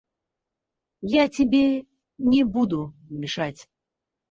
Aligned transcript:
Я 1.21 1.27
тебе 1.27 1.85
не 2.17 2.43
буду 2.43 2.95
мешать. 3.11 3.69